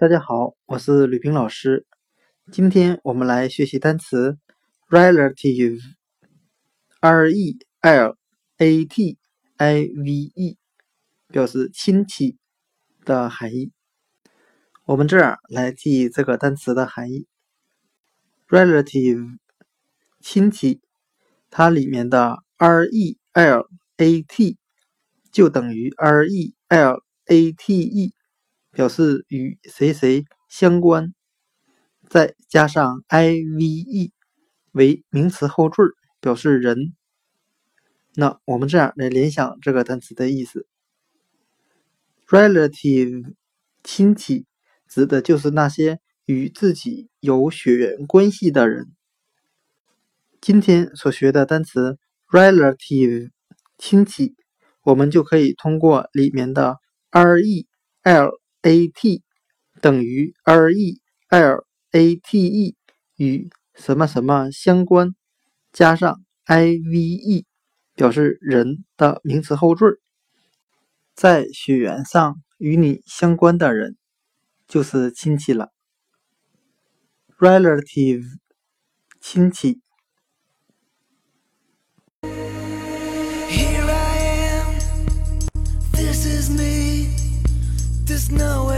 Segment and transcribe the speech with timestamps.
[0.00, 1.84] 大家好，我是吕平老师。
[2.52, 4.38] 今天我们来学习单词
[4.88, 5.82] relative，r
[7.32, 8.16] e l
[8.58, 9.18] a t
[9.56, 10.56] i v e，
[11.26, 12.38] 表示亲戚
[13.04, 13.72] 的含义。
[14.84, 17.26] 我们这样来记这个单词的含义
[18.46, 19.38] ：relative，
[20.20, 20.80] 亲戚，
[21.50, 24.58] 它里面的 r e l a t
[25.32, 28.14] 就等于 r e l a t e。
[28.78, 31.12] 表示与谁谁相关，
[32.08, 34.12] 再加上 i v e
[34.70, 35.82] 为名词后缀，
[36.20, 36.94] 表示人。
[38.14, 40.68] 那我们这样来联想这个单词的意思
[42.28, 43.34] ：relative
[43.82, 44.46] 亲戚
[44.86, 48.92] 指的就是那些与自己有血缘关系的人。
[50.40, 53.30] 今天所学的单词 relative
[53.76, 54.36] 亲戚，
[54.84, 56.76] 我们就可以通过里面的
[57.10, 57.66] r e
[58.04, 58.38] l。
[58.62, 59.22] A t
[59.80, 62.76] 等于 r e l a t e
[63.16, 65.14] 与什么什么相关，
[65.72, 67.46] 加上 i v e
[67.94, 70.00] 表示人的名词后缀，
[71.14, 73.96] 在血缘上与你相关的人
[74.66, 75.70] 就是亲戚了。
[77.38, 78.24] relative
[79.20, 79.80] 亲戚。
[88.18, 88.77] just know it.